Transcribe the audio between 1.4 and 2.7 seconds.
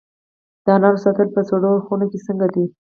سړو خونو کې څنګه دي؟